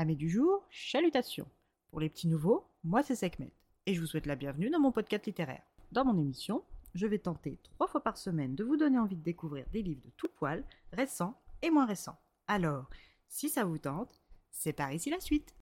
Amis 0.00 0.16
du 0.16 0.30
jour, 0.30 0.66
chalutations. 0.70 1.46
Pour 1.90 2.00
les 2.00 2.08
petits 2.08 2.26
nouveaux, 2.26 2.64
moi 2.84 3.02
c'est 3.02 3.14
Sekhmet 3.14 3.52
et 3.84 3.92
je 3.92 4.00
vous 4.00 4.06
souhaite 4.06 4.24
la 4.24 4.34
bienvenue 4.34 4.70
dans 4.70 4.80
mon 4.80 4.92
podcast 4.92 5.26
littéraire. 5.26 5.60
Dans 5.92 6.06
mon 6.06 6.16
émission, 6.18 6.64
je 6.94 7.06
vais 7.06 7.18
tenter 7.18 7.58
trois 7.62 7.86
fois 7.86 8.02
par 8.02 8.16
semaine 8.16 8.54
de 8.54 8.64
vous 8.64 8.78
donner 8.78 8.98
envie 8.98 9.16
de 9.16 9.22
découvrir 9.22 9.66
des 9.74 9.82
livres 9.82 10.00
de 10.02 10.10
tout 10.16 10.30
poil, 10.38 10.64
récents 10.94 11.38
et 11.60 11.68
moins 11.68 11.84
récents. 11.84 12.18
Alors, 12.48 12.88
si 13.28 13.50
ça 13.50 13.64
vous 13.64 13.76
tente, 13.76 14.22
c'est 14.50 14.72
par 14.72 14.90
ici 14.90 15.10
la 15.10 15.20
suite. 15.20 15.54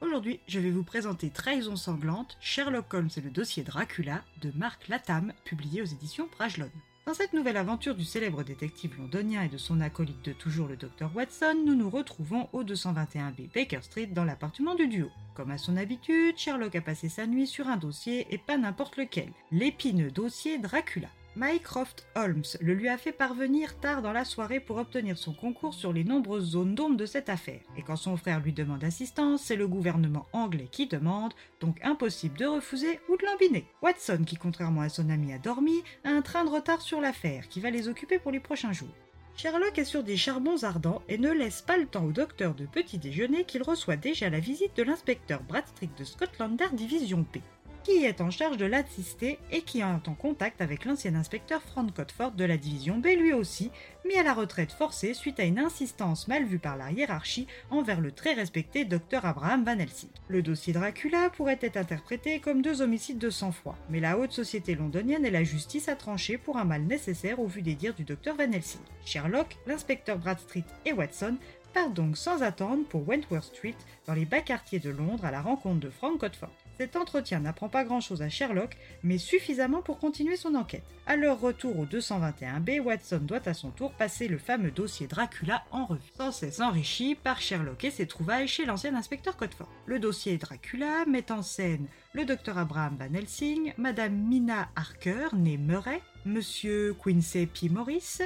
Aujourd'hui, 0.00 0.38
je 0.46 0.60
vais 0.60 0.70
vous 0.70 0.84
présenter 0.84 1.30
Trahison 1.30 1.74
sanglante, 1.74 2.36
Sherlock 2.40 2.94
Holmes 2.94 3.10
et 3.16 3.22
le 3.22 3.30
dossier 3.30 3.64
Dracula 3.64 4.22
de 4.40 4.52
Mark 4.56 4.86
Latham, 4.86 5.32
publié 5.44 5.82
aux 5.82 5.86
éditions 5.86 6.28
Brajlon. 6.36 6.70
Dans 7.10 7.14
cette 7.14 7.32
nouvelle 7.32 7.56
aventure 7.56 7.96
du 7.96 8.04
célèbre 8.04 8.44
détective 8.44 8.96
londonien 8.96 9.42
et 9.42 9.48
de 9.48 9.58
son 9.58 9.80
acolyte 9.80 10.24
de 10.24 10.32
toujours 10.32 10.68
le 10.68 10.76
Dr 10.76 11.10
Watson, 11.12 11.56
nous 11.66 11.74
nous 11.74 11.90
retrouvons 11.90 12.48
au 12.52 12.62
221B 12.62 13.52
Baker 13.52 13.80
Street 13.82 14.06
dans 14.06 14.22
l'appartement 14.22 14.76
du 14.76 14.86
duo. 14.86 15.08
Comme 15.34 15.50
à 15.50 15.58
son 15.58 15.76
habitude, 15.76 16.38
Sherlock 16.38 16.76
a 16.76 16.80
passé 16.80 17.08
sa 17.08 17.26
nuit 17.26 17.48
sur 17.48 17.66
un 17.66 17.78
dossier 17.78 18.28
et 18.30 18.38
pas 18.38 18.56
n'importe 18.56 18.96
lequel, 18.96 19.32
l'épineux 19.50 20.12
dossier 20.12 20.58
Dracula. 20.58 21.08
Mycroft 21.36 22.08
Holmes 22.16 22.42
le 22.60 22.74
lui 22.74 22.88
a 22.88 22.98
fait 22.98 23.12
parvenir 23.12 23.78
tard 23.78 24.02
dans 24.02 24.12
la 24.12 24.24
soirée 24.24 24.58
pour 24.58 24.78
obtenir 24.78 25.16
son 25.16 25.32
concours 25.32 25.74
sur 25.74 25.92
les 25.92 26.02
nombreuses 26.02 26.50
zones 26.50 26.74
d'ombre 26.74 26.96
de 26.96 27.06
cette 27.06 27.28
affaire. 27.28 27.60
Et 27.76 27.82
quand 27.82 27.94
son 27.94 28.16
frère 28.16 28.40
lui 28.40 28.52
demande 28.52 28.82
assistance, 28.82 29.42
c'est 29.44 29.54
le 29.54 29.68
gouvernement 29.68 30.26
anglais 30.32 30.68
qui 30.72 30.88
demande, 30.88 31.32
donc 31.60 31.78
impossible 31.84 32.36
de 32.36 32.46
refuser 32.46 32.98
ou 33.08 33.16
de 33.16 33.24
l'embiner. 33.24 33.64
Watson, 33.80 34.24
qui 34.26 34.36
contrairement 34.36 34.80
à 34.80 34.88
son 34.88 35.08
ami 35.08 35.32
a 35.32 35.38
dormi, 35.38 35.84
a 36.02 36.10
un 36.10 36.22
train 36.22 36.44
de 36.44 36.50
retard 36.50 36.82
sur 36.82 37.00
l'affaire 37.00 37.46
qui 37.48 37.60
va 37.60 37.70
les 37.70 37.86
occuper 37.86 38.18
pour 38.18 38.32
les 38.32 38.40
prochains 38.40 38.72
jours. 38.72 38.94
Sherlock 39.36 39.78
est 39.78 39.84
sur 39.84 40.02
des 40.02 40.16
charbons 40.16 40.64
ardents 40.64 41.00
et 41.08 41.16
ne 41.16 41.30
laisse 41.30 41.62
pas 41.62 41.78
le 41.78 41.86
temps 41.86 42.04
au 42.04 42.12
docteur 42.12 42.54
de 42.54 42.66
petit 42.66 42.98
déjeuner 42.98 43.44
qu'il 43.44 43.62
reçoit 43.62 43.96
déjà 43.96 44.28
la 44.28 44.40
visite 44.40 44.76
de 44.76 44.82
l'inspecteur 44.82 45.42
Bradstreet 45.44 45.90
de 45.96 46.04
Scotland 46.04 46.60
Yard 46.60 46.74
Division 46.74 47.22
P 47.22 47.40
qui 47.84 48.04
est 48.04 48.20
en 48.20 48.30
charge 48.30 48.56
de 48.56 48.66
l'assister 48.66 49.38
et 49.50 49.62
qui 49.62 49.80
est 49.80 49.84
en 49.84 50.14
contact 50.14 50.60
avec 50.60 50.84
l'ancien 50.84 51.14
inspecteur 51.14 51.62
Frank 51.62 51.92
Cotford 51.94 52.32
de 52.32 52.44
la 52.44 52.56
division 52.56 52.98
B 52.98 53.06
lui 53.18 53.32
aussi, 53.32 53.70
mis 54.06 54.16
à 54.16 54.22
la 54.22 54.34
retraite 54.34 54.72
forcée 54.72 55.14
suite 55.14 55.40
à 55.40 55.44
une 55.44 55.58
insistance 55.58 56.28
mal 56.28 56.44
vue 56.44 56.58
par 56.58 56.76
la 56.76 56.90
hiérarchie 56.90 57.46
envers 57.70 58.00
le 58.00 58.12
très 58.12 58.34
respecté 58.34 58.84
Dr 58.84 59.24
Abraham 59.24 59.64
Van 59.64 59.78
Helsing. 59.78 60.10
Le 60.28 60.42
dossier 60.42 60.72
Dracula 60.72 61.30
pourrait 61.30 61.58
être 61.60 61.76
interprété 61.76 62.40
comme 62.40 62.62
deux 62.62 62.82
homicides 62.82 63.18
de 63.18 63.30
sang-froid, 63.30 63.78
mais 63.88 64.00
la 64.00 64.18
haute 64.18 64.32
société 64.32 64.74
londonienne 64.74 65.24
et 65.24 65.30
la 65.30 65.44
justice 65.44 65.88
a 65.88 65.96
tranché 65.96 66.38
pour 66.38 66.58
un 66.58 66.64
mal 66.64 66.82
nécessaire 66.82 67.40
au 67.40 67.46
vu 67.46 67.62
des 67.62 67.74
dires 67.74 67.94
du 67.94 68.04
Dr 68.04 68.34
Van 68.36 68.52
Helsing. 68.52 68.80
Sherlock, 69.04 69.56
l'inspecteur 69.66 70.18
Bradstreet 70.18 70.64
et 70.84 70.92
Watson 70.92 71.36
partent 71.72 71.94
donc 71.94 72.16
sans 72.16 72.42
attendre 72.42 72.84
pour 72.88 73.08
Wentworth 73.08 73.44
Street, 73.44 73.76
dans 74.06 74.14
les 74.14 74.24
bas 74.24 74.40
quartiers 74.40 74.80
de 74.80 74.90
Londres, 74.90 75.24
à 75.24 75.30
la 75.30 75.40
rencontre 75.40 75.80
de 75.80 75.90
Frank 75.90 76.18
Cotford. 76.18 76.50
Cet 76.80 76.96
entretien 76.96 77.40
n'apprend 77.40 77.68
pas 77.68 77.84
grand-chose 77.84 78.22
à 78.22 78.30
Sherlock, 78.30 78.74
mais 79.02 79.18
suffisamment 79.18 79.82
pour 79.82 79.98
continuer 79.98 80.36
son 80.36 80.54
enquête. 80.54 80.86
À 81.06 81.14
leur 81.14 81.38
retour 81.38 81.78
au 81.78 81.84
221B, 81.84 82.80
Watson 82.80 83.20
doit 83.20 83.46
à 83.46 83.52
son 83.52 83.68
tour 83.68 83.92
passer 83.92 84.28
le 84.28 84.38
fameux 84.38 84.70
dossier 84.70 85.06
Dracula 85.06 85.62
en 85.72 85.84
revue, 85.84 86.00
sans 86.16 86.32
cesse 86.32 86.58
enrichi 86.58 87.16
par 87.16 87.42
Sherlock 87.42 87.84
et 87.84 87.90
ses 87.90 88.06
trouvailles 88.06 88.48
chez 88.48 88.64
l'ancien 88.64 88.94
inspecteur 88.94 89.36
Cotford. 89.36 89.68
Le 89.84 89.98
dossier 89.98 90.38
Dracula 90.38 91.04
met 91.04 91.30
en 91.30 91.42
scène 91.42 91.86
le 92.14 92.24
docteur 92.24 92.56
Abraham 92.56 92.96
Van 92.98 93.12
Helsing, 93.12 93.74
Madame 93.76 94.14
Mina 94.14 94.70
Harker, 94.74 95.36
née 95.36 95.58
Murray, 95.58 96.00
Monsieur 96.24 96.94
Quincy 96.94 97.44
P. 97.44 97.68
Morris, 97.68 98.20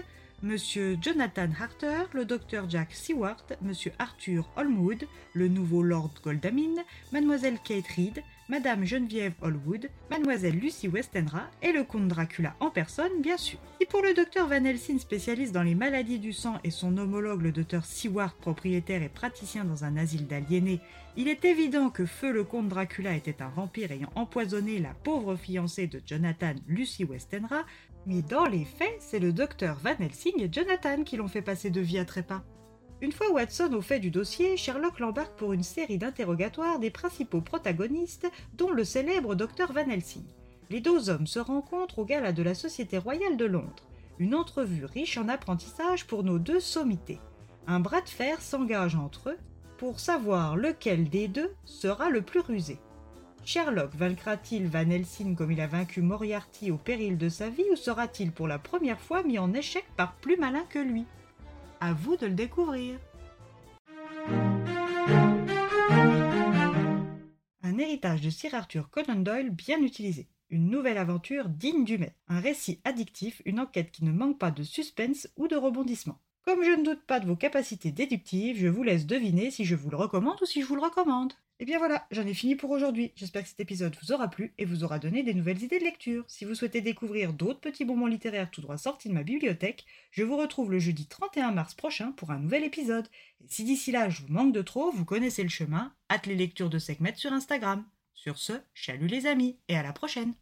Monsieur 0.45 0.99
Jonathan 1.01 1.49
Harter, 1.59 2.05
le 2.13 2.25
docteur 2.27 2.69
Jack 2.69 2.93
Seward, 2.93 3.57
Monsieur 3.63 3.93
Arthur 3.99 4.47
Holmwood, 4.57 5.09
le 5.33 5.49
nouveau 5.49 5.83
Lord 5.83 6.11
Goldamine, 6.23 6.85
Mademoiselle 7.13 7.59
Kate 7.65 7.89
Reed, 7.97 8.23
Madame 8.51 8.85
Geneviève 8.85 9.33
Holwood, 9.41 9.89
Mademoiselle 10.11 10.59
Lucy 10.59 10.87
Westenra 10.87 11.49
et 11.63 11.73
le 11.73 11.83
comte 11.83 12.09
Dracula 12.09 12.55
en 12.61 12.69
personne, 12.69 13.23
bien 13.23 13.39
sûr. 13.39 13.59
Si 13.81 13.87
pour 13.87 14.03
le 14.03 14.13
docteur 14.13 14.49
Van 14.49 14.63
Helsing, 14.63 14.99
spécialiste 14.99 15.55
dans 15.55 15.63
les 15.63 15.75
maladies 15.75 16.19
du 16.19 16.35
sang, 16.35 16.59
et 16.63 16.71
son 16.71 16.99
homologue, 16.99 17.41
le 17.41 17.53
docteur 17.53 17.87
Seward, 17.87 18.35
propriétaire 18.35 19.03
et 19.03 19.09
praticien 19.09 19.65
dans 19.65 19.85
un 19.85 19.97
asile 19.97 20.27
d'aliénés, 20.27 20.81
il 21.17 21.29
est 21.29 21.47
évident 21.47 21.89
que 21.89 22.05
Feu 22.05 22.33
le 22.33 22.45
comte 22.45 22.69
Dracula 22.69 23.15
était 23.15 23.41
un 23.41 23.49
vampire 23.49 23.93
ayant 23.93 24.11
empoisonné 24.15 24.79
la 24.79 24.93
pauvre 24.93 25.37
fiancée 25.37 25.87
de 25.87 26.03
Jonathan, 26.05 26.53
Lucy 26.69 27.05
Westenra, 27.05 27.65
mais 28.05 28.21
dans 28.21 28.45
les 28.45 28.67
faits, 28.67 28.97
c'est 28.99 29.21
le 29.21 29.33
docteur 29.33 29.79
Van 29.83 29.97
Helsing 29.99 30.43
et 30.43 30.53
Jonathan 30.53 31.03
qui 31.03 31.17
l'ont 31.17 31.29
fait 31.29 31.41
passer 31.41 31.71
de 31.71 31.81
vie 31.81 31.99
à 31.99 32.05
trépas. 32.05 32.45
Une 33.05 33.13
fois 33.13 33.31
Watson 33.33 33.75
au 33.75 33.83
fait 33.83 34.01
du 34.01 34.11
dossier, 34.11 34.57
Sherlock 34.57 34.99
l'embarque 34.99 35.37
pour 35.37 35.53
une 35.53 35.63
série 35.63 35.99
d'interrogatoires 35.99 36.79
des 36.79 36.89
principaux 36.89 37.43
protagonistes, 37.43 38.27
dont 38.55 38.71
le 38.71 38.83
célèbre 38.83 39.35
docteur 39.35 39.75
Van 39.75 39.91
Helsing. 39.91 40.25
Les 40.71 40.81
deux 40.81 41.11
hommes 41.11 41.27
se 41.27 41.39
rencontrent 41.39 41.99
au 41.99 42.07
gala 42.07 42.33
de 42.33 42.43
la 42.43 42.55
Société 42.55 42.97
royale 42.97 43.37
de 43.37 43.45
Londres. 43.45 43.85
Une 44.19 44.35
entrevue 44.35 44.87
riche 44.87 45.19
en 45.19 45.29
apprentissage 45.29 46.07
pour 46.07 46.25
nos 46.25 46.39
deux 46.39 46.61
sommités. 46.61 47.21
Un 47.67 47.79
bras 47.79 48.01
de 48.01 48.09
fer 48.09 48.41
s'engage 48.41 48.97
entre 48.97 49.29
eux 49.29 49.39
pour 49.77 50.01
savoir 50.01 50.57
lequel 50.57 51.11
des 51.11 51.29
deux 51.29 51.53
sera 51.67 52.09
le 52.09 52.23
plus 52.23 52.41
rusé. 52.41 52.79
Sherlock 53.45 53.95
vaincra-t-il 53.95 54.67
Van 54.67 54.89
Helsing 54.89 55.37
comme 55.37 55.53
il 55.53 55.61
a 55.61 55.67
vaincu 55.67 56.01
Moriarty 56.01 56.71
au 56.71 56.79
péril 56.79 57.19
de 57.19 57.29
sa 57.29 57.51
vie 57.51 57.71
ou 57.71 57.77
sera-t-il 57.77 58.33
pour 58.33 58.49
la 58.49 58.59
première 58.59 58.99
fois 58.99 59.23
mis 59.23 59.39
en 59.39 59.53
échec 59.53 59.85
par 59.95 60.15
plus 60.15 60.39
malin 60.39 60.65
que 60.71 60.79
lui? 60.79 61.05
À 61.81 61.93
vous 61.93 62.17
de 62.17 62.27
le 62.27 62.35
découvrir. 62.35 62.99
Un 67.63 67.79
héritage 67.79 68.21
de 68.21 68.31
Sir 68.31 68.55
Arthur 68.55 68.91
Conan 68.91 69.17
Doyle 69.17 69.51
bien 69.51 69.81
utilisé. 69.83 70.29
Une 70.51 70.71
nouvelle 70.71 70.99
aventure 70.99 71.49
digne 71.49 71.85
du 71.85 71.99
maître. 71.99 72.19
Un 72.29 72.41
récit 72.41 72.81
addictif, 72.85 73.43
une 73.45 73.61
enquête 73.61 73.91
qui 73.91 74.05
ne 74.05 74.13
manque 74.13 74.39
pas 74.39 74.51
de 74.51 74.63
suspense 74.63 75.29
ou 75.37 75.49
de 75.49 75.57
rebondissement. 75.57 76.21
Comme 76.45 76.63
je 76.63 76.71
ne 76.71 76.85
doute 76.85 77.03
pas 77.07 77.21
de 77.21 77.27
vos 77.27 77.37
capacités 77.37 77.91
déductives, 77.91 78.59
je 78.59 78.69
vous 78.69 78.83
laisse 78.83 79.07
deviner 79.07 79.51
si 79.51 79.65
je 79.65 79.75
vous 79.75 79.89
le 79.89 79.97
recommande 79.97 80.37
ou 80.43 80.45
si 80.45 80.61
je 80.61 80.67
vous 80.67 80.77
le 80.77 80.83
recommande. 80.83 81.33
Et 81.33 81.63
eh 81.63 81.65
bien 81.65 81.79
voilà, 81.79 82.07
j'en 82.11 82.27
ai 82.27 82.35
fini 82.35 82.55
pour 82.55 82.71
aujourd'hui. 82.71 83.13
J'espère 83.17 83.45
que 83.45 83.49
cet 83.49 83.61
épisode 83.61 83.97
vous 84.03 84.13
aura 84.13 84.29
plu 84.29 84.53
et 84.59 84.65
vous 84.65 84.85
aura 84.85 84.99
donné 84.99 85.23
des 85.23 85.33
nouvelles 85.33 85.63
idées 85.63 85.79
de 85.79 85.85
lecture. 85.85 86.25
Si 86.27 86.45
vous 86.45 86.55
souhaitez 86.55 86.83
découvrir 86.83 87.33
d'autres 87.33 87.61
petits 87.61 87.85
bonbons 87.85 88.07
littéraires 88.07 88.51
tout 88.51 88.61
droit 88.61 88.77
sortis 88.77 89.09
de 89.09 89.15
ma 89.15 89.23
bibliothèque, 89.23 89.87
je 90.11 90.25
vous 90.25 90.37
retrouve 90.37 90.71
le 90.71 90.81
jeudi 90.81 91.07
31 91.07 91.53
mars 91.53 91.73
prochain 91.73 92.13
pour 92.13 92.31
un 92.31 92.41
nouvel 92.41 92.65
épisode. 92.65 93.09
Et 93.41 93.49
si 93.49 93.65
d'ici 93.65 93.93
là 93.93 94.11
je 94.11 94.21
vous 94.23 94.33
manque 94.33 94.53
de 94.53 94.63
trop, 94.63 94.91
vous 94.91 95.05
connaissez 95.07 95.45
le 95.45 95.49
chemin, 95.49 95.95
hâte 96.11 96.27
les 96.27 96.37
lectures 96.37 96.71
de 96.71 96.79
Sekhmet 96.79 97.15
sur 97.17 97.33
Instagram. 97.33 97.85
Sur 98.13 98.37
ce, 98.37 98.53
chalut 98.75 99.07
les 99.07 99.27
amis 99.27 99.57
et 99.69 99.77
à 99.77 99.83
la 99.83 99.93
prochaine 99.93 100.35